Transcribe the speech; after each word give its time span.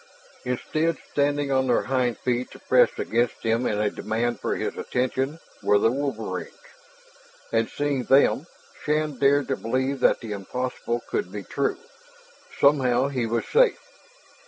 Instead, 0.45 0.97
standing 1.11 1.51
on 1.51 1.67
their 1.67 1.83
hind 1.83 2.17
feet 2.17 2.49
to 2.49 2.57
press 2.57 2.89
against 2.97 3.43
him 3.43 3.67
in 3.67 3.77
a 3.79 3.91
demand 3.91 4.39
for 4.39 4.55
his 4.55 4.75
attention, 4.75 5.39
were 5.61 5.77
the 5.77 5.91
wolverines. 5.91 6.49
And 7.51 7.69
seeing 7.69 8.05
them, 8.05 8.47
Shann 8.83 9.19
dared 9.19 9.47
to 9.49 9.55
believe 9.55 9.99
that 9.99 10.19
the 10.19 10.31
impossible 10.31 11.01
could 11.07 11.31
be 11.31 11.43
true; 11.43 11.77
somehow 12.59 13.09
he 13.09 13.27
was 13.27 13.45
safe. 13.47 13.77